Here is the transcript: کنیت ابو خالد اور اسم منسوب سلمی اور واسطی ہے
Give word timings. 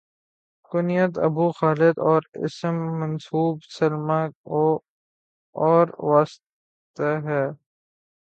کنیت 0.71 1.13
ابو 1.27 1.45
خالد 1.57 1.95
اور 2.09 2.21
اسم 2.45 2.75
منسوب 2.99 3.55
سلمی 3.75 4.23
اور 5.55 5.85
واسطی 6.09 7.11
ہے 7.25 7.43